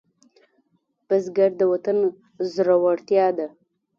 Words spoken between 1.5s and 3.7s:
د وطن زړورتیا ده